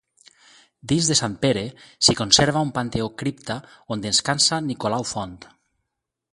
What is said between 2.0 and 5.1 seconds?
s'hi conserva un panteó-cripta on descansa Nicolau